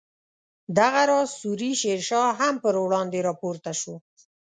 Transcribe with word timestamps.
دغه 0.77 1.01
راز 1.09 1.29
سوري 1.39 1.71
شیر 1.79 2.01
شاه 2.09 2.27
هم 2.39 2.55
پر 2.63 2.75
وړاندې 2.83 3.19
راپورته 3.27 3.71
شو. 3.81 3.95